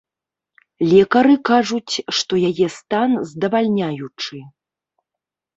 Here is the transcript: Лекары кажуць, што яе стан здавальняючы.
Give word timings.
Лекары 0.93 1.35
кажуць, 1.49 1.93
што 2.21 2.33
яе 2.49 2.67
стан 2.79 3.09
здавальняючы. 3.33 4.35